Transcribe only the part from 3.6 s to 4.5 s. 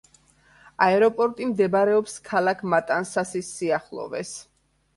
სიახლოვეს.